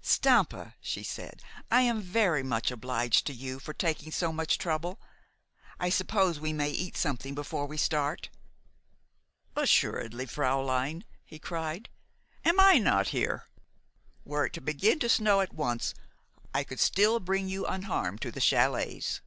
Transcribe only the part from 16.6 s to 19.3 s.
could still bring you unharmed to the chalets."